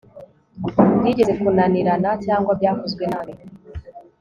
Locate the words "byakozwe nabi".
2.59-3.33